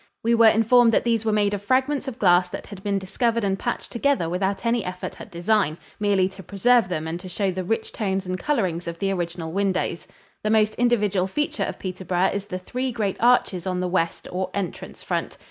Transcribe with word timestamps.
We 0.23 0.33
were 0.33 0.47
informed 0.47 0.91
that 0.93 1.03
these 1.03 1.25
were 1.25 1.31
made 1.31 1.53
of 1.53 1.61
fragments 1.61 2.07
of 2.07 2.17
glass 2.17 2.49
that 2.49 2.65
had 2.65 2.81
been 2.81 2.97
discovered 2.97 3.43
and 3.43 3.59
patched 3.59 3.91
together 3.91 4.27
without 4.27 4.65
any 4.65 4.83
effort 4.83 5.21
at 5.21 5.29
design, 5.29 5.77
merely 5.99 6.27
to 6.29 6.41
preserve 6.41 6.89
them 6.89 7.07
and 7.07 7.19
to 7.19 7.29
show 7.29 7.51
the 7.51 7.63
rich 7.63 7.91
tones 7.91 8.25
and 8.25 8.35
colorings 8.39 8.87
of 8.87 8.97
the 8.97 9.11
original 9.13 9.51
windows. 9.53 10.07
The 10.43 10.49
most 10.49 10.73
individual 10.73 11.27
feature 11.27 11.65
of 11.65 11.77
Peterborough 11.77 12.31
is 12.33 12.45
the 12.45 12.57
three 12.57 12.91
great 12.91 13.17
arches 13.19 13.67
on 13.67 13.79
the 13.79 13.87
west, 13.87 14.27
or 14.31 14.49
entrance, 14.55 15.03
front. 15.03 15.37